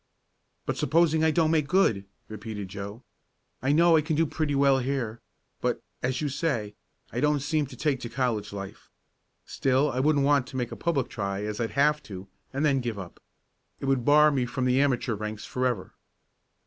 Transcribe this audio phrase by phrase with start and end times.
[0.65, 3.03] "But supposing I don't make good?" repeated Joe.
[3.61, 5.21] "I know I can do pretty well here,
[5.61, 6.73] but, as you say,
[7.11, 8.89] I don't seem to take to the college life.
[9.45, 12.81] Still, I wouldn't want to make a public try as I'd have to, and then
[12.81, 13.19] give up.
[13.79, 15.93] It would bar me from the amateur ranks forever."